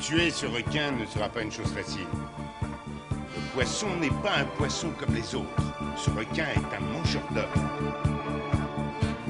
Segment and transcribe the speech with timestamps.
[0.00, 2.06] Tuer ce requin ne sera pas une chose facile.
[3.12, 5.62] Le poisson n'est pas un poisson comme les autres.
[5.96, 7.44] Ce requin est un mangeur d'hommes.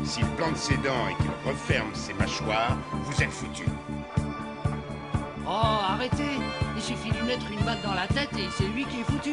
[0.04, 3.66] S'il plante ses dents et qu'il referme ses mâchoires, vous êtes foutus.
[5.44, 6.38] Oh, arrêtez
[6.76, 9.04] Il suffit de lui mettre une balle dans la tête et c'est lui qui est
[9.04, 9.32] foutu.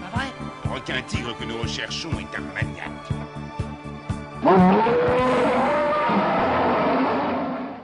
[0.00, 0.26] Pas vrai?
[0.64, 3.08] Le requin tigre que nous recherchons est un maniaque.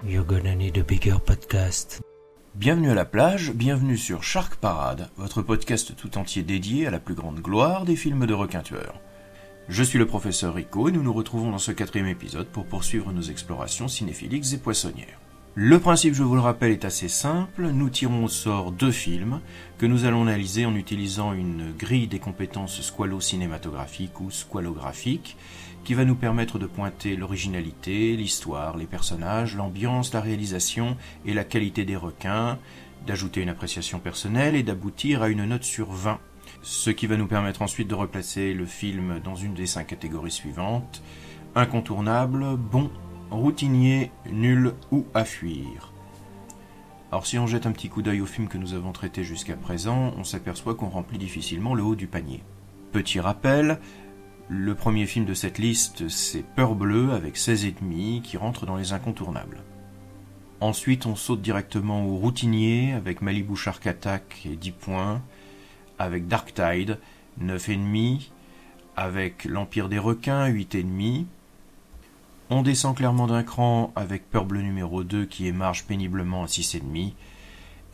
[0.06, 2.00] You're gonna need a bigger podcast.
[2.55, 7.00] Bienvenue à la plage, bienvenue sur Shark Parade, votre podcast tout entier dédié à la
[7.00, 9.00] plus grande gloire des films de requins tueurs.
[9.68, 13.13] Je suis le professeur Rico et nous nous retrouvons dans ce quatrième épisode pour poursuivre
[13.13, 15.18] nos explorations cinéphiliques et poissonnières.
[15.57, 17.67] Le principe, je vous le rappelle, est assez simple.
[17.67, 19.41] Nous tirons au sort deux films
[19.79, 25.36] que nous allons analyser en utilisant une grille des compétences squalo-cinématographiques ou squalographiques
[25.84, 31.44] qui va nous permettre de pointer l'originalité, l'histoire, les personnages, l'ambiance, la réalisation et la
[31.44, 32.58] qualité des requins,
[33.06, 36.18] d'ajouter une appréciation personnelle et d'aboutir à une note sur 20.
[36.62, 40.30] Ce qui va nous permettre ensuite de replacer le film dans une des cinq catégories
[40.30, 41.02] suivantes.
[41.54, 42.91] Incontournable, bon,
[43.30, 45.92] routinier, nul ou à fuir.
[47.12, 49.54] Alors si on jette un petit coup d'œil au film que nous avons traité jusqu'à
[49.54, 52.42] présent, on s'aperçoit qu'on remplit difficilement le haut du panier.
[52.91, 53.78] Petit rappel,
[54.48, 58.92] le premier film de cette liste, c'est Peur Bleue avec 16,5 qui rentre dans les
[58.92, 59.62] incontournables.
[60.61, 65.22] Ensuite, on saute directement au routinier avec Malibu Shark Attack et 10 points,
[65.98, 66.98] avec Dark Tide
[67.42, 68.31] 9,5,
[68.97, 71.25] avec L'Empire des requins 8,5.
[72.50, 77.12] On descend clairement d'un cran avec Peur Bleue numéro 2 qui émarge péniblement à 6,5.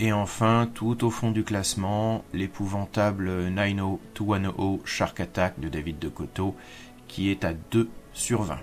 [0.03, 6.57] Et enfin, tout au fond du classement, l'épouvantable 90210 Shark Attack de David de Coteau,
[7.07, 8.57] qui est à 2 sur 20.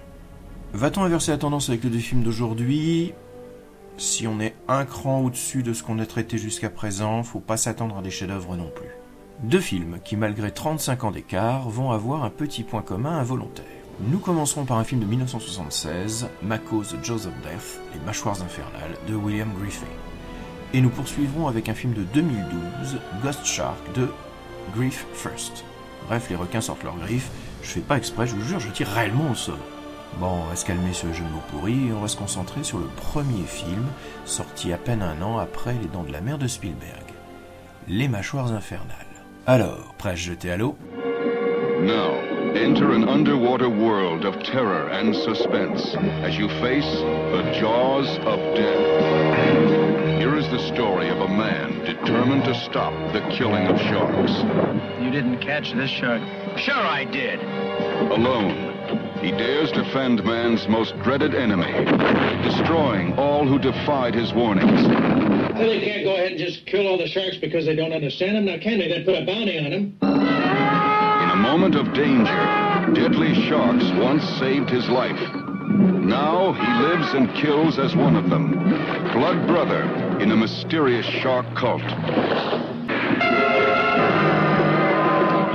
[0.74, 3.14] Va-t-on inverser la tendance avec les deux films d'aujourd'hui?
[4.00, 7.56] Si on est un cran au-dessus de ce qu'on a traité jusqu'à présent, faut pas
[7.56, 8.90] s'attendre à des chefs-d'œuvre non plus.
[9.44, 13.66] Deux films qui, malgré 35 ans d'écart, vont avoir un petit point commun involontaire.
[14.00, 19.50] Nous commencerons par un film de 1976, Mako's of Death, Les Mâchoires Infernales, de William
[19.60, 19.86] Griffith
[20.74, 24.10] et nous poursuivrons avec un film de 2012, Ghost Shark de
[24.76, 25.64] Griff First.
[26.08, 27.30] Bref, les requins sortent leurs griffes,
[27.62, 29.58] je fais pas exprès, je vous jure, je tire réellement au sort.
[30.20, 32.64] Bon, on va se calmer ce jeu de mots pourri et on va se concentrer
[32.64, 33.86] sur le premier film,
[34.26, 37.04] sorti à peine un an après Les Dents de la Mer de Spielberg?
[37.88, 39.06] Les Mâchoires Infernales.
[39.46, 40.78] Alors, prêt à jeter à l'eau
[41.82, 42.16] Now,
[42.56, 47.02] enter an underwater world of terror and suspense as you face
[47.32, 49.37] the jaws of death.
[50.48, 54.32] Here is the story of a man determined to stop the killing of sharks.
[55.02, 56.22] You didn't catch this shark.
[56.58, 57.42] Sure I did.
[58.12, 58.74] Alone,
[59.20, 61.74] he dares defend man's most dreaded enemy,
[62.44, 64.88] destroying all who defied his warnings.
[64.88, 68.38] Well, they can't go ahead and just kill all the sharks because they don't understand
[68.38, 68.46] them.
[68.46, 68.88] Now, can they?
[68.88, 69.98] Then put a bounty on them.
[71.24, 75.20] In a moment of danger, deadly sharks once saved his life.
[76.08, 78.54] Now he lives and kills as one of them,
[79.12, 81.82] blood brother in a mysterious shark cult.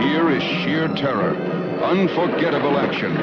[0.00, 1.34] Here is sheer terror,
[1.82, 3.14] unforgettable action,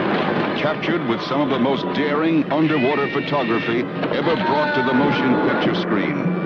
[0.59, 5.75] captured with some of the most daring underwater photography ever brought to the motion picture
[5.75, 6.39] screen.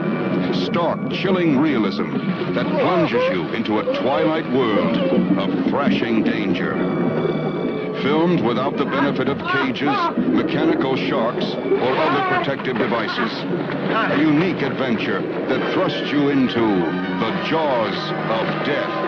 [0.65, 2.11] Stark, chilling realism
[2.53, 4.97] that plunges you into a twilight world
[5.39, 7.02] of thrashing danger.
[8.03, 9.95] Filmed without the benefit of cages,
[10.35, 13.31] mechanical sharks, or other protective devices.
[14.11, 17.95] A unique adventure that thrusts you into the jaws
[18.29, 19.02] of death.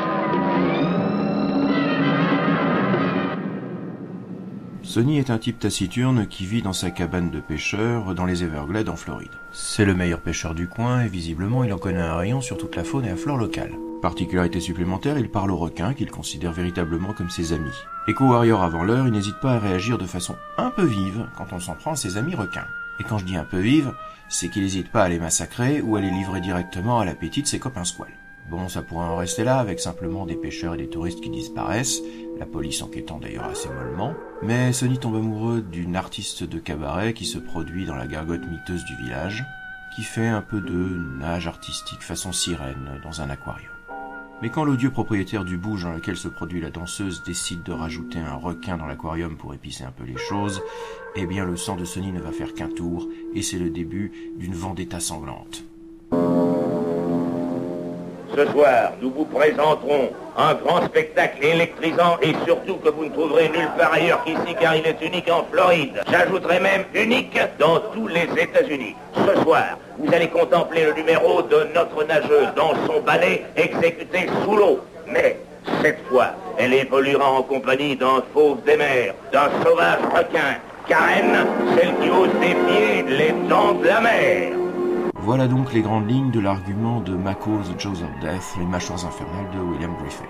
[4.96, 8.88] Sonny est un type taciturne qui vit dans sa cabane de pêcheur dans les Everglades
[8.88, 9.28] en Floride.
[9.52, 12.78] C'est le meilleur pêcheur du coin et visiblement il en connaît un rayon sur toute
[12.78, 13.74] la faune et la flore locale.
[14.02, 17.76] Particularité supplémentaire, il parle aux requins qu'il considère véritablement comme ses amis.
[18.08, 21.60] Eco-warrior avant l'heure, il n'hésite pas à réagir de façon un peu vive quand on
[21.60, 22.68] s'en prend à ses amis requins.
[23.02, 23.92] Et quand je dis un peu vive,
[24.30, 27.48] c'est qu'il n'hésite pas à les massacrer ou à les livrer directement à l'appétit de
[27.48, 28.16] ses copains squales.
[28.50, 32.02] Bon, ça pourrait en rester là, avec simplement des pêcheurs et des touristes qui disparaissent,
[32.38, 34.14] la police enquêtant d'ailleurs assez mollement,
[34.44, 38.86] mais Sonny tombe amoureux d'une artiste de cabaret qui se produit dans la gargote miteuse
[38.86, 39.44] du village,
[39.96, 43.72] qui fait un peu de nage artistique façon sirène dans un aquarium.
[44.42, 48.20] Mais quand l'odieux propriétaire du bouge dans lequel se produit la danseuse décide de rajouter
[48.20, 50.62] un requin dans l'aquarium pour épicer un peu les choses,
[51.16, 54.12] eh bien le sang de Sonny ne va faire qu'un tour, et c'est le début
[54.38, 55.64] d'une vendetta sanglante.
[58.36, 63.48] Ce soir, nous vous présenterons un grand spectacle électrisant et surtout que vous ne trouverez
[63.48, 66.02] nulle part ailleurs qu'ici car il est unique en Floride.
[66.12, 68.94] J'ajouterai même unique dans tous les États-Unis.
[69.16, 74.58] Ce soir, vous allez contempler le numéro de notre nageuse dans son ballet exécuté sous
[74.58, 74.82] l'eau.
[75.08, 75.38] Mais
[75.82, 80.60] cette fois, elle évoluera en compagnie d'un fauve des mers, d'un sauvage requin.
[80.90, 81.48] Karen,
[81.78, 84.65] celle qui ose défier les dents de la mer.
[85.26, 89.08] Voilà donc les grandes lignes de l'argument de Mako The Jaws of Death, les mâchoires
[89.08, 90.28] infernales de William Griffey.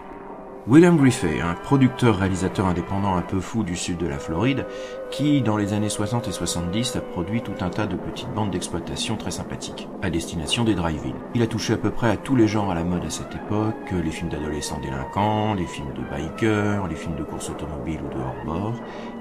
[0.67, 4.65] William Griffey, un producteur-réalisateur indépendant un peu fou du sud de la Floride,
[5.11, 8.51] qui, dans les années 60 et 70, a produit tout un tas de petites bandes
[8.51, 11.15] d'exploitation très sympathiques, à destination des drive-in.
[11.33, 13.35] Il a touché à peu près à tous les genres à la mode à cette
[13.35, 18.13] époque, les films d'adolescents délinquants, les films de bikers, les films de course automobile ou
[18.15, 18.75] de hors-bord,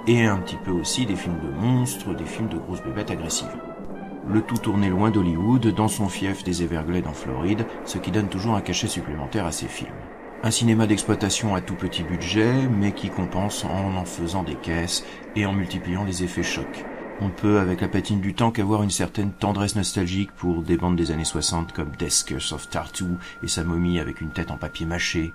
[0.06, 3.73] et un petit peu aussi des films de monstres, des films de grosses bébêtes agressives.
[4.26, 8.28] Le tout tourné loin d'Hollywood, dans son fief des Everglades en Floride, ce qui donne
[8.28, 9.92] toujours un cachet supplémentaire à ses films.
[10.42, 15.04] Un cinéma d'exploitation à tout petit budget, mais qui compense en en faisant des caisses
[15.36, 16.84] et en multipliant les effets chocs.
[17.20, 20.96] On peut, avec la patine du temps, qu'avoir une certaine tendresse nostalgique pour des bandes
[20.96, 23.04] des années 60 comme Death of Tartu
[23.42, 25.32] et sa momie avec une tête en papier mâché,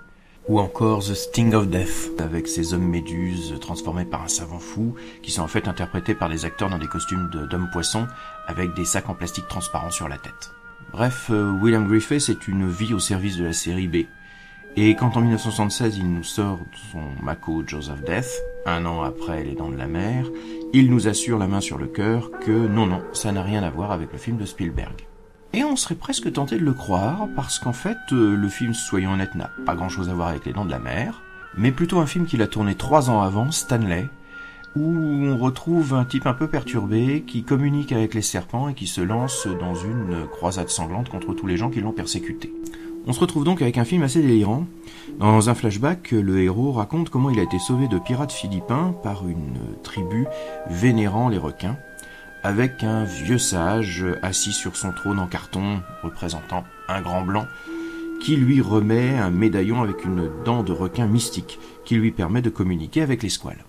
[0.50, 4.96] ou encore The Sting of Death, avec ses hommes méduses transformés par un savant fou,
[5.22, 8.08] qui sont en fait interprétés par des acteurs dans des costumes d'hommes poissons,
[8.48, 10.50] avec des sacs en plastique transparents sur la tête.
[10.92, 14.06] Bref, euh, William Griffith, c'est une vie au service de la série B,
[14.76, 16.58] et quand en 1976 il nous sort
[16.90, 20.26] son Mako Joseph Death, un an après Les Dents de la Mer,
[20.72, 23.70] il nous assure la main sur le cœur que non, non, ça n'a rien à
[23.70, 25.09] voir avec le film de Spielberg.
[25.52, 29.12] Et on serait presque tenté de le croire, parce qu'en fait, euh, le film, soyons
[29.12, 31.22] honnêtes, n'a pas grand chose à voir avec Les Dents de la Mer,
[31.56, 34.08] mais plutôt un film qu'il a tourné trois ans avant, Stanley,
[34.76, 38.86] où on retrouve un type un peu perturbé qui communique avec les serpents et qui
[38.86, 42.52] se lance dans une croisade sanglante contre tous les gens qui l'ont persécuté.
[43.06, 44.66] On se retrouve donc avec un film assez délirant.
[45.18, 49.26] Dans un flashback, le héros raconte comment il a été sauvé de pirates philippins par
[49.26, 50.26] une tribu
[50.68, 51.76] vénérant les requins,
[52.42, 57.46] avec un vieux sage assis sur son trône en carton représentant un grand blanc,
[58.20, 62.50] qui lui remet un médaillon avec une dent de requin mystique, qui lui permet de
[62.50, 63.64] communiquer avec les squales.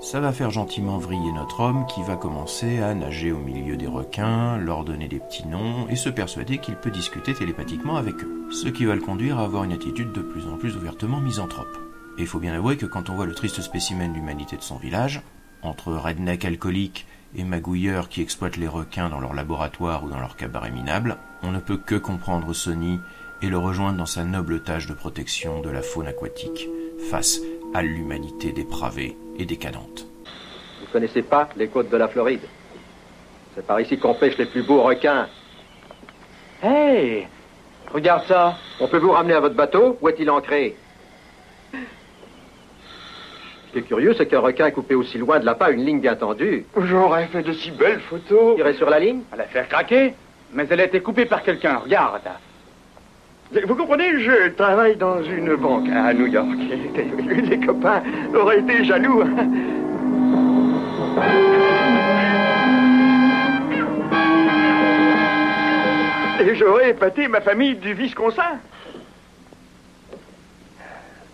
[0.00, 3.88] Ça va faire gentiment vriller notre homme qui va commencer à nager au milieu des
[3.88, 8.46] requins, leur donner des petits noms et se persuader qu'il peut discuter télépathiquement avec eux.
[8.52, 11.76] Ce qui va le conduire à avoir une attitude de plus en plus ouvertement misanthrope.
[12.16, 14.76] Et il faut bien avouer que quand on voit le triste spécimen d'humanité de son
[14.76, 15.22] village,
[15.62, 17.06] entre redneck alcooliques
[17.36, 21.50] et magouilleurs qui exploitent les requins dans leur laboratoire ou dans leur cabaret minable, on
[21.50, 23.00] ne peut que comprendre Sony
[23.42, 26.68] et le rejoindre dans sa noble tâche de protection de la faune aquatique
[27.10, 27.40] face
[27.74, 30.06] à l'humanité dépravée et décadente.
[30.80, 32.40] Vous connaissez pas les côtes de la Floride?
[33.54, 35.28] C'est par ici qu'on pêche les plus beaux requins.
[36.62, 37.28] Hey!
[37.92, 38.56] Regarde ça!
[38.80, 39.98] On peut vous ramener à votre bateau?
[40.00, 40.76] Où est-il ancré?
[43.68, 46.00] Ce qui est curieux, c'est qu'un requin coupé aussi loin de là pas une ligne
[46.00, 46.64] bien tendue.
[46.84, 48.56] J'aurais fait de si belles photos.
[48.56, 50.14] Tirer sur la ligne À la faire craquer
[50.54, 52.22] Mais elle a été coupée par quelqu'un, regarde.
[53.66, 56.48] Vous comprenez, je travaille dans une banque à New York.
[57.44, 58.02] Les copains
[58.34, 59.22] auraient été jaloux.
[66.40, 68.58] Et j'aurais épaté ma famille du Wisconsin.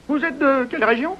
[0.08, 1.16] Vous êtes de quelle région?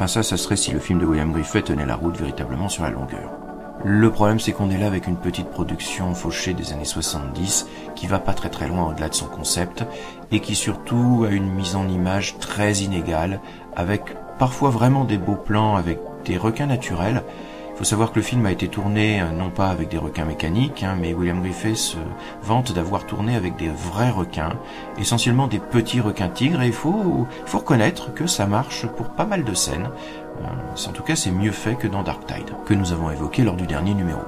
[0.00, 2.84] Enfin ça, ça serait si le film de William Griffith tenait la route véritablement sur
[2.84, 3.32] la longueur.
[3.84, 7.66] Le problème, c'est qu'on est là avec une petite production fauchée des années 70
[7.96, 9.84] qui va pas très très loin au-delà de son concept
[10.32, 13.42] et qui surtout a une mise en image très inégale
[13.76, 17.22] avec parfois vraiment des beaux plans avec des requins naturels.
[17.80, 20.82] Faut savoir que le film a été tourné euh, non pas avec des requins mécaniques,
[20.82, 21.96] hein, mais William Griffith se
[22.42, 24.52] vante d'avoir tourné avec des vrais requins,
[24.98, 29.24] essentiellement des petits requins tigres, et il faut, faut reconnaître que ça marche pour pas
[29.24, 29.88] mal de scènes.
[30.42, 33.44] Euh, en tout cas, c'est mieux fait que dans Dark Tide, que nous avons évoqué
[33.44, 34.20] lors du dernier numéro.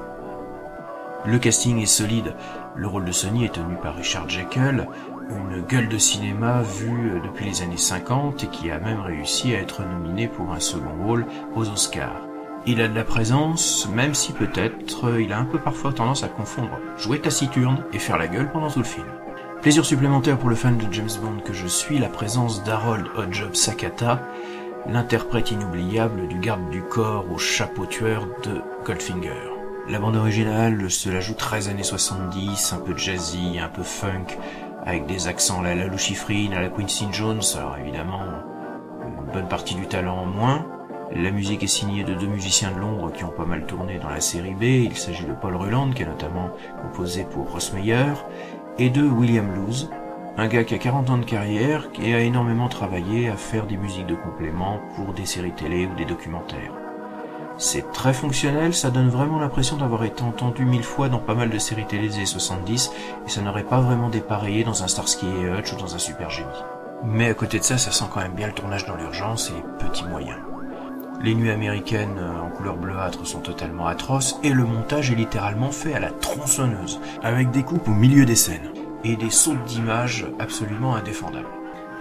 [1.23, 2.33] Le casting est solide.
[2.75, 4.87] Le rôle de Sonny est tenu par Richard Jekyll,
[5.29, 9.59] une gueule de cinéma vue depuis les années 50 et qui a même réussi à
[9.59, 12.32] être nominé pour un second rôle aux Oscars.
[12.65, 16.23] Il a de la présence, même si peut-être euh, il a un peu parfois tendance
[16.23, 19.05] à confondre jouer taciturne et faire la gueule pendant tout le film.
[19.61, 23.53] Plaisir supplémentaire pour le fan de James Bond que je suis, la présence d'Harold Oddjob
[23.53, 24.21] Sakata,
[24.87, 29.51] l'interprète inoubliable du garde du corps au chapeau tueur de Goldfinger.
[29.89, 34.37] La bande originale se la joue 13 années 70, un peu jazzy, un peu funk,
[34.85, 38.21] avec des accents à la Lalo Schifrin, à la Quincy Jones, alors évidemment,
[39.01, 40.65] une bonne partie du talent en moins.
[41.11, 44.09] La musique est signée de deux musiciens de l'ombre qui ont pas mal tourné dans
[44.09, 44.63] la série B.
[44.63, 46.49] Il s'agit de Paul Ruland, qui a notamment
[46.81, 48.13] composé pour Ross Meyer,
[48.79, 49.89] et de William Luz,
[50.37, 53.77] un gars qui a 40 ans de carrière et a énormément travaillé à faire des
[53.77, 56.73] musiques de complément pour des séries télé ou des documentaires.
[57.57, 61.51] C'est très fonctionnel, ça donne vraiment l'impression d'avoir été entendu mille fois dans pas mal
[61.51, 62.91] de séries télé des années 70
[63.27, 66.31] et ça n'aurait pas vraiment dépareillé dans un Starsky et Hutch ou dans un Super
[66.31, 66.49] Génie.
[67.03, 69.53] Mais à côté de ça, ça sent quand même bien le tournage dans l'urgence et
[69.53, 70.39] les petits moyens.
[71.23, 75.71] Les nuits américaines euh, en couleur bleuâtre sont totalement atroces et le montage est littéralement
[75.71, 78.73] fait à la tronçonneuse, avec des coupes au milieu des scènes
[79.05, 81.47] et des sautes d'images absolument indéfendables.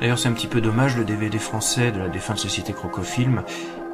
[0.00, 3.45] D'ailleurs, c'est un petit peu dommage, le DVD français de la défunte société Crocofilm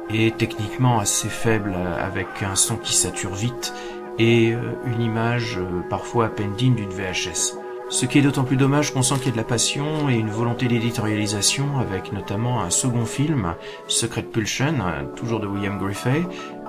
[0.09, 3.71] est techniquement assez faible avec un son qui sature vite
[4.17, 7.68] et euh, une image euh, parfois à peine digne d'une VHS.
[7.89, 10.13] Ce qui est d'autant plus dommage qu'on sent qu'il y a de la passion et
[10.13, 13.55] une volonté d'éditorialisation avec notamment un second film,
[13.87, 14.75] Secret Pulsion,
[15.15, 16.21] toujours de William Griffey,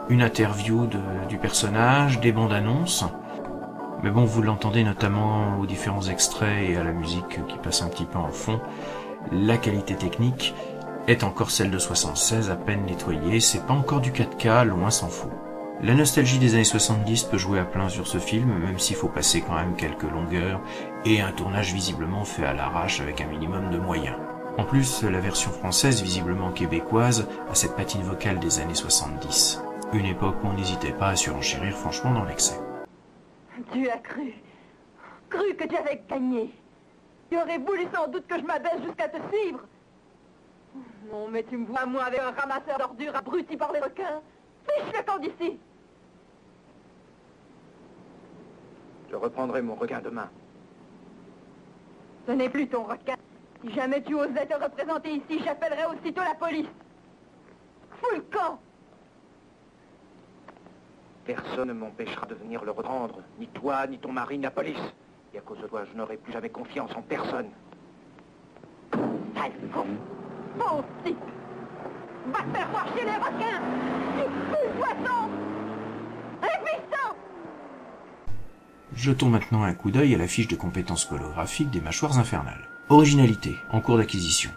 [0.09, 0.89] une interview
[1.29, 3.05] du personnage, des bandes annonces.
[4.03, 7.89] Mais bon, vous l'entendez notamment aux différents extraits et à la musique qui passe un
[7.89, 8.59] petit peu en fond.
[9.31, 10.55] La qualité technique
[11.07, 15.09] est encore celle de 76 à peine nettoyée, c'est pas encore du 4K, loin s'en
[15.09, 15.31] faut.
[15.83, 19.09] La nostalgie des années 70 peut jouer à plein sur ce film, même s'il faut
[19.09, 20.61] passer quand même quelques longueurs
[21.07, 24.19] et un tournage visiblement fait à l'arrache avec un minimum de moyens.
[24.59, 29.63] En plus, la version française, visiblement québécoise, a cette patine vocale des années 70.
[29.95, 32.61] Une époque où on n'hésitait pas à surenchérir franchement dans l'excès.
[33.73, 34.35] Tu as cru,
[35.31, 36.51] cru que tu avais gagné.
[37.31, 39.61] Tu aurais voulu sans doute que je m'abaisse jusqu'à te suivre.
[41.11, 44.21] Non, mais tu me vois, moi, avec un ramasseur d'ordures abruti par les requins.
[44.69, 45.59] Fiche le camp d'ici.
[49.11, 50.29] Je reprendrai mon requin demain.
[52.27, 53.17] Ce n'est plus ton requin.
[53.65, 56.69] Si jamais tu osais te représenter ici, j'appellerai aussitôt la police.
[58.01, 58.59] Fous le camp
[61.25, 63.23] Personne ne m'empêchera de venir le reprendre.
[63.39, 64.81] Ni toi, ni ton mari, ni la police.
[65.35, 67.51] Et à cause de toi, je n'aurai plus jamais confiance en personne.
[69.35, 69.87] Sale con
[70.59, 71.19] Bon type
[72.27, 73.61] Va te faire voir chez les requins
[74.17, 75.50] Tu fous poisson
[79.01, 82.69] Jetons maintenant un coup d'œil à la fiche de compétences holographiques des mâchoires infernales.
[82.91, 84.51] Originalité, en cours d'acquisition.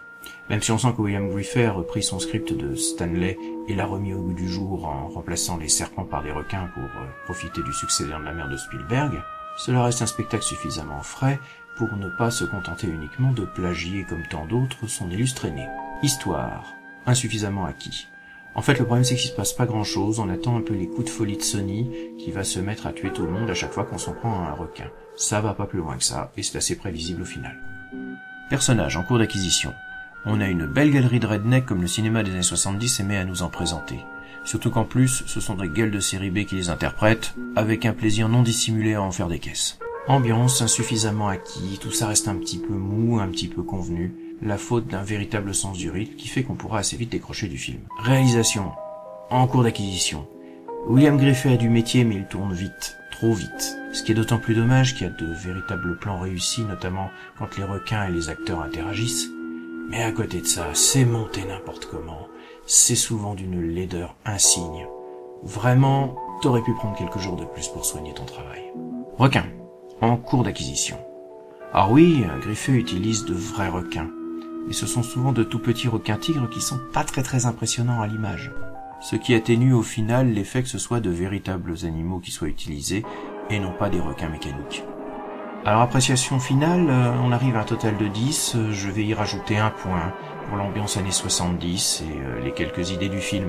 [0.50, 3.86] Même si on sent que William Griffey a repris son script de Stanley et l'a
[3.86, 7.62] remis au goût du jour en remplaçant les serpents par des requins pour euh, profiter
[7.62, 9.22] du succès de la mer de Spielberg,
[9.56, 11.40] cela reste un spectacle suffisamment frais
[11.78, 15.66] pour ne pas se contenter uniquement de plagier comme tant d'autres son illustre aîné.
[16.02, 16.74] Histoire.
[17.06, 18.08] Insuffisamment acquis.
[18.56, 20.74] En fait, le problème c'est qu'il se passe pas grand chose, on attend un peu
[20.74, 23.50] les coups de folie de Sony qui va se mettre à tuer tout le monde
[23.50, 24.90] à chaque fois qu'on s'en prend à un requin.
[25.16, 27.56] Ça va pas plus loin que ça, et c'est assez prévisible au final.
[28.50, 29.72] Personnage en cours d'acquisition.
[30.24, 33.24] On a une belle galerie de redneck comme le cinéma des années 70 aimait à
[33.24, 33.98] nous en présenter.
[34.44, 37.92] Surtout qu'en plus, ce sont des gueules de série B qui les interprètent, avec un
[37.92, 39.78] plaisir non dissimulé à en faire des caisses.
[40.06, 44.58] Ambiance insuffisamment acquis, tout ça reste un petit peu mou, un petit peu convenu, la
[44.58, 47.80] faute d'un véritable sens du rythme qui fait qu'on pourra assez vite décrocher du film.
[47.98, 48.72] Réalisation.
[49.30, 50.26] En cours d'acquisition.
[50.86, 53.76] William Griffith a du métier mais il tourne vite, trop vite.
[53.92, 57.56] Ce qui est d'autant plus dommage qu'il y a de véritables plans réussis, notamment quand
[57.56, 59.28] les requins et les acteurs interagissent.
[59.88, 62.26] Mais à côté de ça, c'est monté n'importe comment.
[62.66, 64.86] C'est souvent d'une laideur insigne.
[65.42, 68.62] Vraiment, t'aurais pu prendre quelques jours de plus pour soigner ton travail.
[69.18, 69.44] Requin.
[70.00, 70.98] En cours d'acquisition.
[71.72, 74.10] Ah oui, Griffith utilise de vrais requins.
[74.66, 78.00] Mais ce sont souvent de tout petits requins tigres qui sont pas très très impressionnants
[78.00, 78.52] à l'image.
[79.00, 83.04] Ce qui atténue au final l'effet que ce soit de véritables animaux qui soient utilisés
[83.50, 84.84] et non pas des requins mécaniques.
[85.66, 89.14] Alors appréciation finale, euh, on arrive à un total de 10, euh, je vais y
[89.14, 90.12] rajouter un point
[90.46, 93.48] pour l'ambiance années 70 et euh, les quelques idées du film.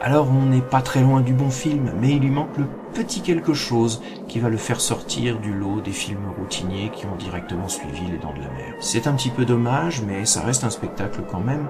[0.00, 3.20] Alors on n'est pas très loin du bon film, mais il lui manque le petit
[3.20, 7.66] quelque chose qui va le faire sortir du lot des films routiniers qui ont directement
[7.66, 8.74] suivi Les Dents de la Mer.
[8.78, 11.68] C'est un petit peu dommage, mais ça reste un spectacle quand même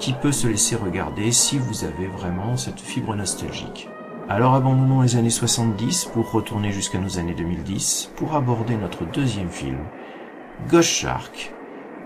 [0.00, 3.88] qui peut se laisser regarder si vous avez vraiment cette fibre nostalgique.
[4.28, 9.50] Alors abandonnons les années 70 pour retourner jusqu'à nos années 2010 pour aborder notre deuxième
[9.50, 9.78] film,
[10.68, 11.54] Ghost Shark,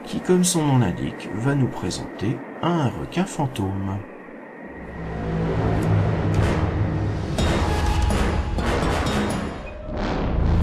[0.05, 3.97] qui comme son nom l'indique va nous présenter un requin fantôme.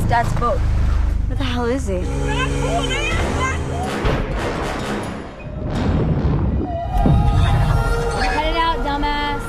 [0.10, 0.58] Dad's boat.
[0.58, 2.00] Where the hell is he?
[8.26, 9.44] Cut it out, dumbass.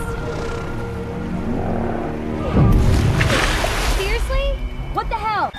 [3.97, 4.53] Seriously?
[4.93, 5.51] What the hell?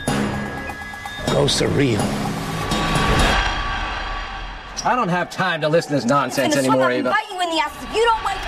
[1.33, 2.01] Ghosts are real.
[4.83, 7.09] I don't have time to listen to this nonsense Gonna anymore, up and Ava.
[7.09, 8.47] bite you in the ass if you don't wake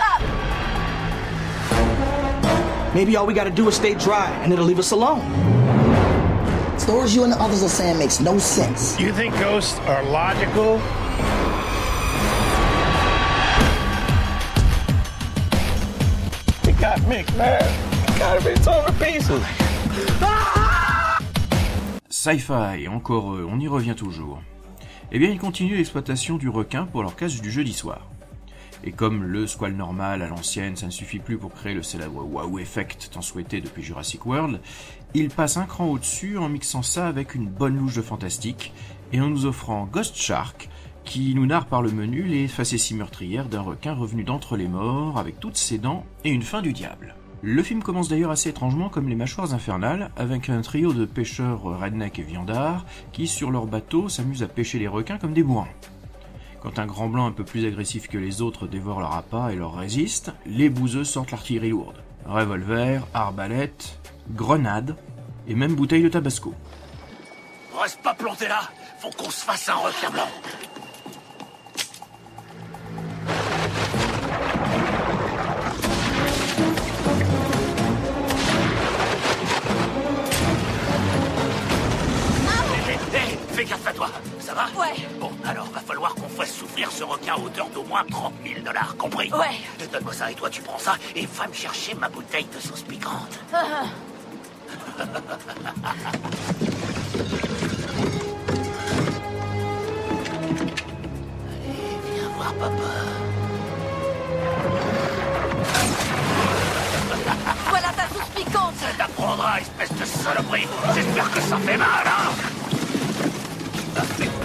[2.86, 2.94] up.
[2.94, 5.53] Maybe all we gotta do is stay dry and it'll leave us alone.
[6.84, 9.00] Stories you and the others are saying makes no sense.
[9.00, 10.82] You think ghosts are logical?
[16.68, 17.64] It got Mick mad.
[18.20, 19.42] Got him torn to pieces.
[22.10, 24.42] Sci-fi, encore eux, on y revient toujours.
[25.14, 28.10] Eh bien, ils continuent l'exploitation du requin pour leur casse du jeudi soir.
[28.86, 32.26] Et comme le squal normal à l'ancienne, ça ne suffit plus pour créer le célèbre
[32.26, 34.60] wow effect tant souhaité depuis Jurassic World,
[35.14, 38.74] ils passent un cran au-dessus en mixant ça avec une bonne louche de fantastique
[39.12, 40.70] et en nous offrant Ghost Shark,
[41.04, 45.20] qui nous narre par le menu les facéties meurtrières d'un requin revenu d'entre les morts
[45.20, 47.16] avec toutes ses dents et une fin du diable.
[47.42, 51.62] Le film commence d'ailleurs assez étrangement comme les mâchoires infernales, avec un trio de pêcheurs
[51.62, 55.68] redneck et viandards qui, sur leur bateau, s'amusent à pêcher les requins comme des bourrins.
[56.62, 59.58] Quand un grand blanc un peu plus agressif que les autres dévore leur appât et
[59.58, 62.03] leur résiste, les bouseux sortent l'artillerie lourde.
[62.26, 64.00] Revolver, arbalète,
[64.32, 64.96] grenades
[65.48, 66.54] et même bouteille de tabasco.
[67.78, 68.62] Reste pas planté là.
[69.00, 70.28] Faut qu'on se fasse un requin blanc.
[82.88, 84.10] Hé, hé, fais gaffe à toi,
[84.54, 84.94] ça va Ouais.
[85.20, 88.62] Bon, alors va falloir qu'on fasse souffrir ce requin à hauteur d'au moins 30 000
[88.62, 89.88] dollars, compris Ouais.
[89.92, 92.82] Donne-moi ça et toi tu prends ça et va me chercher ma bouteille de sauce
[92.84, 93.40] piquante.
[93.54, 93.86] Ah,
[102.14, 102.74] Viens voir papa.
[107.70, 112.32] Voilà ta sauce piquante Ça t'apprendra, espèce de saloperie J'espère que ça fait mal, hein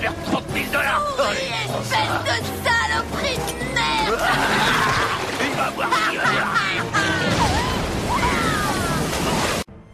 [0.00, 4.20] perdre 30 000 dollars Espèce de saloperie de merde
[5.40, 6.84] Il va voir ce qu'il va faire.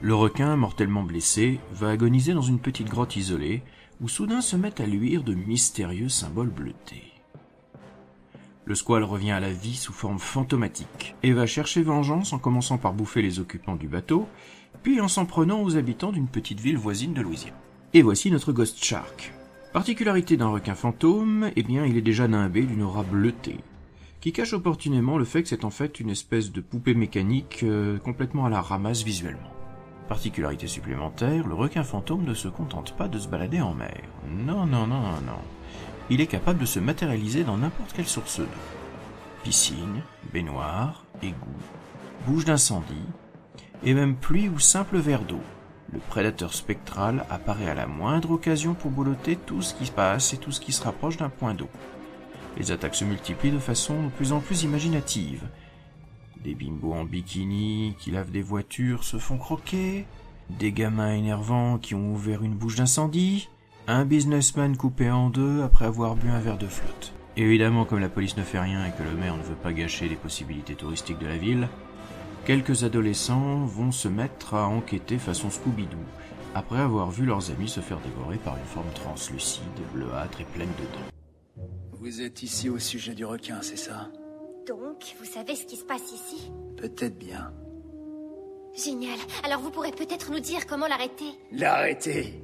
[0.01, 3.63] Le requin, mortellement blessé, va agoniser dans une petite grotte isolée,
[4.01, 7.13] où soudain se mettent à luire de mystérieux symboles bleutés.
[8.67, 12.77] Le squale revient à la vie sous forme fantomatique, et va chercher vengeance en commençant
[12.77, 14.29] par bouffer les occupants du bateau,
[14.83, 17.55] puis en s'en prenant aux habitants d'une petite ville voisine de Louisiane.
[17.95, 19.33] Et voici notre Ghost Shark.
[19.75, 23.59] Particularité d'un requin fantôme, eh bien il est déjà nimbé d'une aura bleutée,
[24.21, 27.99] qui cache opportunément le fait que c'est en fait une espèce de poupée mécanique euh,
[27.99, 29.51] complètement à la ramasse visuellement.
[30.09, 34.01] Particularité supplémentaire, le requin fantôme ne se contente pas de se balader en mer.
[34.47, 35.43] Non, non, non, non, non.
[36.09, 38.47] Il est capable de se matérialiser dans n'importe quelle source d'eau.
[39.43, 41.37] Piscine, baignoire, égout,
[42.29, 43.09] bouche d'incendie,
[43.83, 45.43] et même pluie ou simple verre d'eau.
[45.93, 50.33] Le prédateur spectral apparaît à la moindre occasion pour boulotter tout ce qui se passe
[50.33, 51.69] et tout ce qui se rapproche d'un point d'eau.
[52.57, 55.43] Les attaques se multiplient de façon de plus en plus imaginative.
[56.43, 60.07] Des bimbos en bikini qui lavent des voitures se font croquer,
[60.51, 63.49] des gamins énervants qui ont ouvert une bouche d'incendie,
[63.87, 67.13] un businessman coupé en deux après avoir bu un verre de flotte.
[67.37, 70.09] Évidemment, comme la police ne fait rien et que le maire ne veut pas gâcher
[70.09, 71.69] les possibilités touristiques de la ville,
[72.45, 75.97] quelques adolescents vont se mettre à enquêter façon Scooby-Doo,
[76.55, 80.73] après avoir vu leurs amis se faire dévorer par une forme translucide, bleuâtre et pleine
[80.79, 81.65] de dents.
[81.93, 84.11] Vous êtes ici au sujet du requin, c'est ça?
[84.69, 86.51] Donc, vous savez ce qui se passe ici?
[86.77, 87.53] Peut-être bien.
[88.77, 89.19] Génial.
[89.45, 91.33] Alors vous pourrez peut-être nous dire comment l'arrêter?
[91.53, 92.43] L'arrêter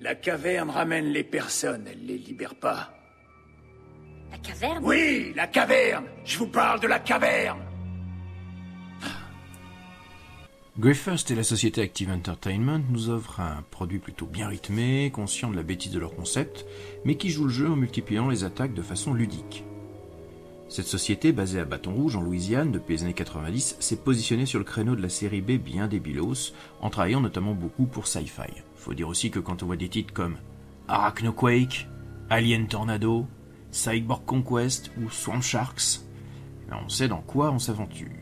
[0.00, 2.90] La caverne ramène les personnes, elle les libère pas.
[4.30, 4.84] La caverne?
[4.84, 7.60] Oui, la caverne Je vous parle de la caverne
[10.80, 15.56] Griffiths et la société Active Entertainment nous offrent un produit plutôt bien rythmé, conscient de
[15.56, 16.64] la bêtise de leur concept,
[17.04, 19.62] mais qui joue le jeu en multipliant les attaques de façon ludique.
[20.70, 24.58] Cette société, basée à Bâton Rouge, en Louisiane, depuis les années 90, s'est positionnée sur
[24.58, 28.62] le créneau de la série B bien débilos, en travaillant notamment beaucoup pour Sci-Fi.
[28.76, 30.38] Faut dire aussi que quand on voit des titres comme
[30.88, 31.88] Arachnoquake,
[32.30, 33.26] Alien Tornado,
[33.70, 36.00] Cyborg Conquest ou Swamp Sharks,
[36.70, 38.19] ben on sait dans quoi on s'aventure.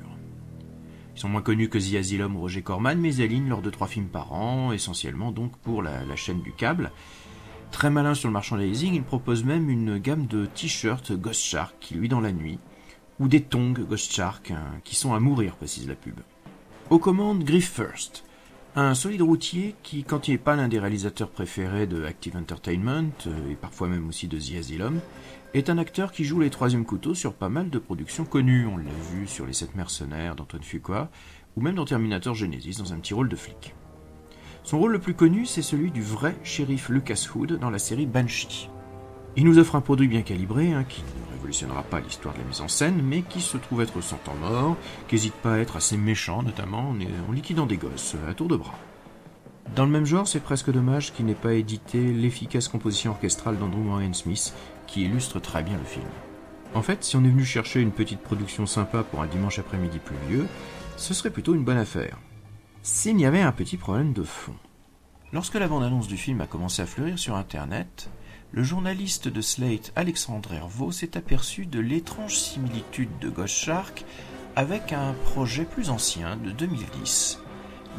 [1.18, 4.06] Ils sont moins connus que The Asylum ou Roger Corman, mais alignent leurs 2-3 films
[4.06, 6.92] par an, essentiellement donc pour la, la chaîne du câble.
[7.72, 11.94] Très malin sur le merchandising, il propose même une gamme de t-shirts Ghost Shark qui
[11.94, 12.60] lui dans la nuit,
[13.18, 16.20] ou des tongs Ghost Shark hein, qui sont à mourir, précise la pub.
[16.88, 18.22] Aux commandes Griff First,
[18.76, 23.10] un solide routier qui, quand il n'est pas l'un des réalisateurs préférés de Active Entertainment,
[23.26, 25.00] euh, et parfois même aussi de The Asylum,
[25.54, 28.66] est un acteur qui joue les troisième couteaux sur pas mal de productions connues.
[28.66, 31.10] On l'a vu sur Les Sept Mercenaires d'Antoine Fuqua,
[31.56, 33.74] ou même dans Terminator Genesis dans un petit rôle de flic.
[34.62, 38.06] Son rôle le plus connu, c'est celui du vrai shérif Lucas Hood dans la série
[38.06, 38.68] Banshee.
[39.36, 42.44] Il nous offre un produit bien calibré, hein, qui ne révolutionnera pas l'histoire de la
[42.46, 45.58] mise en scène, mais qui se trouve être sans temps mort, qui n'hésite pas à
[45.58, 48.78] être assez méchant, notamment en, en liquidant des gosses à tour de bras.
[49.76, 53.78] Dans le même genre, c'est presque dommage qu'il n'ait pas édité l'efficace composition orchestrale d'Andrew
[53.78, 54.54] Morgan Smith,
[54.86, 56.06] qui illustre très bien le film.
[56.74, 59.98] En fait, si on est venu chercher une petite production sympa pour un dimanche après-midi
[59.98, 60.46] pluvieux,
[60.96, 62.18] ce serait plutôt une bonne affaire.
[62.82, 64.54] S'il y avait un petit problème de fond.
[65.32, 68.10] Lorsque la bande-annonce du film a commencé à fleurir sur Internet,
[68.50, 74.04] le journaliste de Slate Alexandre Hervaux s'est aperçu de l'étrange similitude de Ghost Shark
[74.56, 77.40] avec un projet plus ancien de 2010,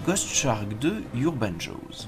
[0.06, 2.08] Ghost Shark 2 Urban Jaws.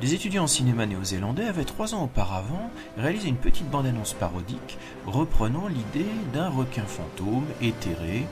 [0.00, 5.68] Les étudiants en cinéma néo-zélandais avaient trois ans auparavant réalisé une petite bande-annonce parodique reprenant
[5.68, 8.26] l'idée d'un requin fantôme éthéré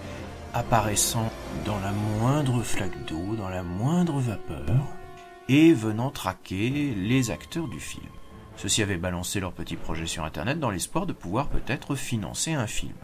[0.53, 1.31] apparaissant
[1.65, 4.75] dans la moindre flaque d'eau, dans la moindre vapeur,
[5.49, 8.09] et venant traquer les acteurs du film.
[8.57, 12.67] Ceux-ci avaient balancé leur petit projet sur Internet dans l'espoir de pouvoir peut-être financer un
[12.67, 12.97] film.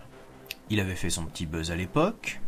[0.69, 2.41] Il avait fait son petit buzz à l'époque,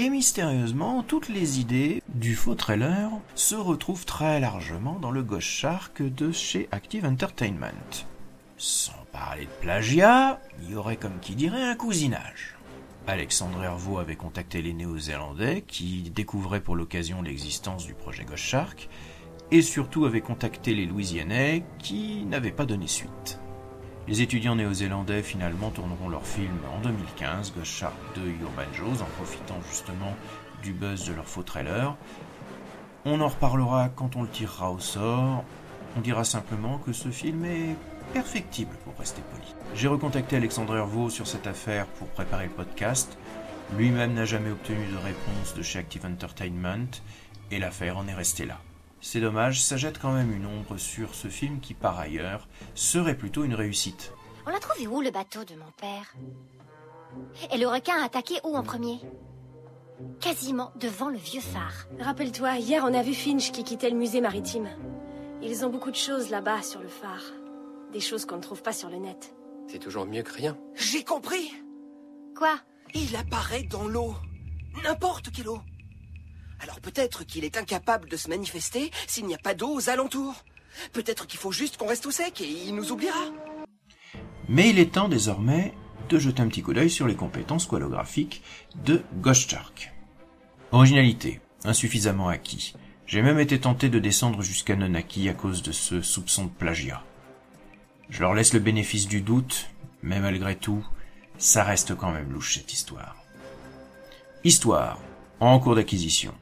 [0.00, 5.46] et mystérieusement, toutes les idées du faux trailer se retrouvent très largement dans le Ghost
[5.46, 8.06] Shark de chez Active Entertainment.
[8.56, 12.56] Sans parler de plagiat, il y aurait comme qui dirait un cousinage.
[13.06, 18.88] Alexandre Hervaux avait contacté les Néo-Zélandais qui découvraient pour l'occasion l'existence du projet Ghost Shark
[19.50, 23.39] et surtout avait contacté les Louisianais qui n'avaient pas donné suite.
[24.10, 29.04] Les étudiants néo-zélandais finalement tourneront leur film en 2015, Ghost Shark 2 Urban Jaws, en
[29.16, 30.16] profitant justement
[30.64, 31.96] du buzz de leur faux trailer.
[33.04, 35.44] On en reparlera quand on le tirera au sort.
[35.96, 37.76] On dira simplement que ce film est
[38.12, 39.54] perfectible pour rester poli.
[39.76, 43.16] J'ai recontacté Alexandre Hervaux sur cette affaire pour préparer le podcast.
[43.78, 46.90] Lui-même n'a jamais obtenu de réponse de chez Active Entertainment
[47.52, 48.58] et l'affaire en est restée là.
[49.00, 53.16] C'est dommage, ça jette quand même une ombre sur ce film qui, par ailleurs, serait
[53.16, 54.12] plutôt une réussite.
[54.46, 56.14] On l'a trouvé où le bateau de mon père?
[57.52, 59.00] Et le requin a attaqué où en premier?
[60.20, 61.86] Quasiment devant le vieux phare.
[61.98, 64.68] Rappelle-toi, hier on a vu Finch qui quittait le musée maritime.
[65.42, 67.24] Ils ont beaucoup de choses là-bas sur le phare.
[67.92, 69.34] Des choses qu'on ne trouve pas sur le net.
[69.66, 70.56] C'est toujours mieux que rien.
[70.74, 71.52] J'ai compris
[72.36, 72.54] Quoi?
[72.94, 74.14] Il apparaît dans l'eau.
[74.84, 75.60] N'importe quelle eau.
[76.62, 80.44] Alors peut-être qu'il est incapable de se manifester s'il n'y a pas d'eau aux alentours.
[80.92, 83.24] Peut-être qu'il faut juste qu'on reste au sec et il nous oubliera.
[84.48, 85.74] Mais il est temps désormais
[86.08, 88.42] de jeter un petit coup d'œil sur les compétences squalographiques
[88.84, 89.92] de Ghost Shark.
[90.72, 92.74] Originalité, insuffisamment acquis.
[93.06, 97.02] J'ai même été tenté de descendre jusqu'à non à cause de ce soupçon de plagiat.
[98.08, 99.68] Je leur laisse le bénéfice du doute,
[100.02, 100.86] mais malgré tout,
[101.38, 103.16] ça reste quand même louche cette histoire.
[104.44, 105.00] Histoire,
[105.40, 106.34] en cours d'acquisition.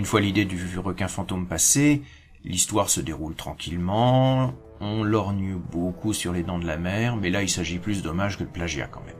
[0.00, 2.00] Une fois l'idée du requin fantôme passée,
[2.42, 7.42] l'histoire se déroule tranquillement, on lorgne beaucoup sur les dents de la mer, mais là
[7.42, 9.14] il s'agit plus d'hommage que de plagiat quand même.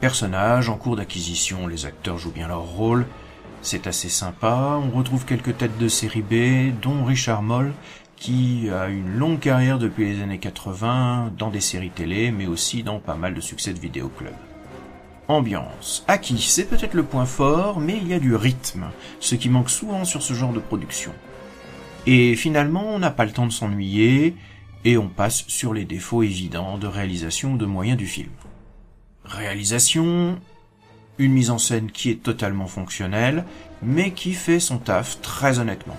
[0.00, 3.04] Personnages, en cours d'acquisition, les acteurs jouent bien leur rôle,
[3.60, 7.74] c'est assez sympa, on retrouve quelques têtes de série B, dont Richard Moll,
[8.16, 12.82] qui a une longue carrière depuis les années 80 dans des séries télé, mais aussi
[12.82, 14.49] dans pas mal de succès de vidéoclubs.
[15.30, 16.04] Ambiance.
[16.08, 18.86] Acquis, c'est peut-être le point fort, mais il y a du rythme,
[19.20, 21.12] ce qui manque souvent sur ce genre de production.
[22.06, 24.34] Et finalement, on n'a pas le temps de s'ennuyer,
[24.84, 28.30] et on passe sur les défauts évidents de réalisation ou de moyens du film.
[29.24, 30.38] Réalisation,
[31.18, 33.44] une mise en scène qui est totalement fonctionnelle,
[33.82, 35.96] mais qui fait son taf très honnêtement.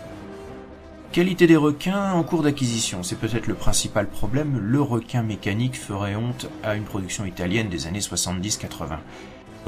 [1.11, 6.15] Qualité des requins en cours d'acquisition, c'est peut-être le principal problème, le requin mécanique ferait
[6.15, 8.97] honte à une production italienne des années 70-80.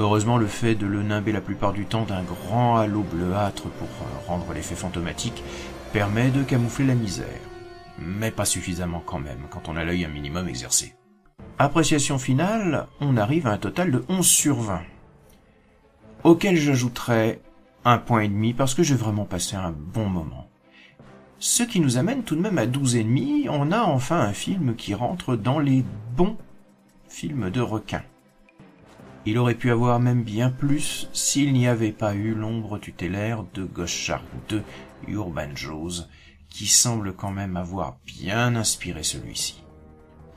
[0.00, 3.88] Heureusement, le fait de le nimber la plupart du temps d'un grand halo bleuâtre pour
[3.88, 5.44] euh, rendre l'effet fantomatique
[5.92, 7.26] permet de camoufler la misère.
[7.98, 10.94] Mais pas suffisamment quand même, quand on a l'œil un minimum exercé.
[11.58, 14.80] Appréciation finale, on arrive à un total de 11 sur 20.
[16.22, 17.42] Auquel j'ajouterai
[17.84, 20.48] un point et demi parce que j'ai vraiment passé un bon moment.
[21.46, 24.94] Ce qui nous amène tout de même à 12,5, on a enfin un film qui
[24.94, 25.84] rentre dans les
[26.16, 26.38] bons
[27.06, 28.02] films de requins.
[29.26, 33.64] Il aurait pu avoir même bien plus s'il n'y avait pas eu l'ombre tutélaire de
[33.64, 34.62] Ghost Shark 2
[35.08, 36.06] Urban Jaws,
[36.48, 39.62] qui semble quand même avoir bien inspiré celui-ci.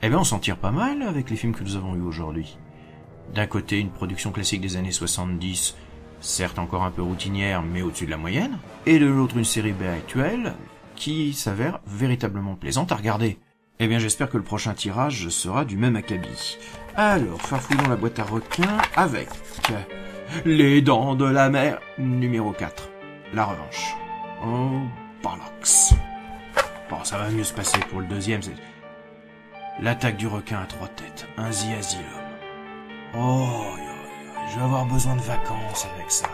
[0.02, 2.58] Eh bien, on s'en tire pas mal avec les films que nous avons eus aujourd'hui.
[3.34, 5.74] D'un côté, une production classique des années 70,
[6.20, 9.72] certes encore un peu routinière, mais au-dessus de la moyenne, et de l'autre une série
[9.72, 10.52] B actuelle,
[10.98, 13.38] qui s'avère véritablement plaisante à regarder.
[13.78, 16.58] Eh bien j'espère que le prochain tirage sera du même acabit.
[16.96, 19.28] Alors, farfouillons la boîte à requins avec
[20.44, 22.90] Les Dents de la Mer numéro 4.
[23.32, 23.94] La revanche.
[24.44, 24.80] Oh,
[25.22, 25.94] bollocks.
[26.90, 28.40] Bon, ça va mieux se passer pour le deuxième.
[29.80, 32.04] L'attaque du requin à trois têtes, un Asylum.
[33.16, 33.62] Oh,
[34.50, 36.28] je vais avoir besoin de vacances avec ça.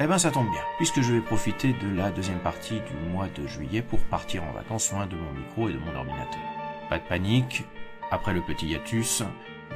[0.00, 3.28] Eh ben ça tombe bien, puisque je vais profiter de la deuxième partie du mois
[3.28, 6.42] de juillet pour partir en vacances loin de mon micro et de mon ordinateur.
[6.90, 7.62] Pas de panique,
[8.10, 9.22] après le petit hiatus,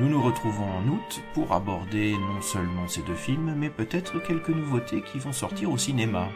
[0.01, 4.49] nous nous retrouvons en août pour aborder non seulement ces deux films, mais peut-être quelques
[4.49, 6.29] nouveautés qui vont sortir au cinéma.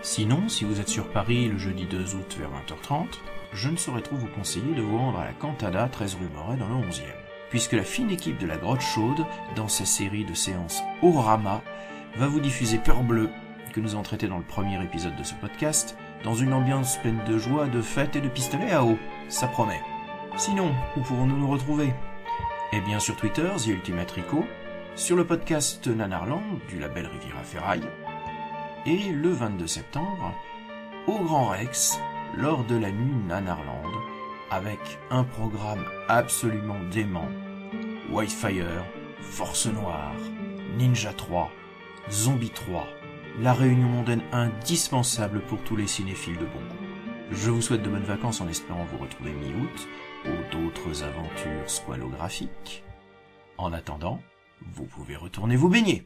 [0.00, 3.08] Sinon, si vous êtes sur Paris le jeudi 2 août vers 20h30,
[3.52, 6.56] je ne saurais trop vous conseiller de vous rendre à la Cantada 13 rue Moret
[6.56, 7.02] dans le 11e,
[7.50, 11.62] puisque la fine équipe de la Grotte Chaude, dans sa série de séances Orama,
[12.16, 13.30] va vous diffuser Peur Bleue,
[13.72, 17.22] que nous avons traité dans le premier épisode de ce podcast, dans une ambiance pleine
[17.26, 18.98] de joie, de fête et de pistolets à eau.
[19.28, 19.80] Ça promet.
[20.36, 21.92] Sinon, où pourrons-nous nous retrouver?
[22.72, 24.44] Eh bien sur Twitter, The Ultimate Rico,
[24.94, 27.88] sur le podcast Nanarland du label Riviera Ferraille,
[28.84, 30.34] et le 22 septembre,
[31.06, 31.98] au Grand Rex,
[32.36, 33.90] lors de la nuit Nanarland,
[34.50, 37.28] avec un programme absolument dément.
[38.10, 38.84] Whitefire,
[39.20, 40.14] Force Noire,
[40.76, 41.50] Ninja 3,
[42.10, 42.86] Zombie 3,
[43.40, 46.84] la réunion mondaine indispensable pour tous les cinéphiles de bon goût.
[47.30, 49.88] Je vous souhaite de bonnes vacances en espérant vous retrouver mi-août
[50.24, 52.82] pour d'autres aventures squalographiques.
[53.56, 54.20] En attendant,
[54.74, 56.04] vous pouvez retourner vous baigner.